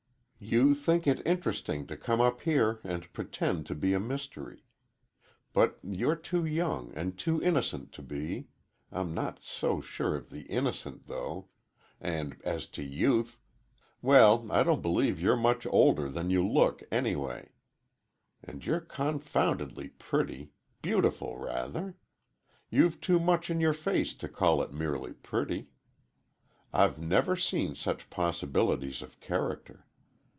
[0.43, 4.63] You think it interesting to come up here and pretend to be a mystery.
[5.53, 11.05] But you're too young and too innocent to be—I'm not so sure of the innocent,
[11.05, 17.49] though,—and as to youth,—well, I don't believe you're much older than you look any way.
[18.43, 21.97] And you're confoundedly pretty—beautiful, rather.
[22.71, 25.69] You've too much in your face to call it merely pretty.
[26.73, 29.85] I've never seen such possibilities of character.